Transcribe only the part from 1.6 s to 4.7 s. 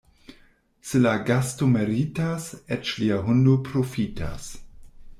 meritas, eĉ lia hundo profitas.